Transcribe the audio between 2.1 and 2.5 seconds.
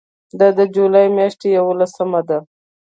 ده.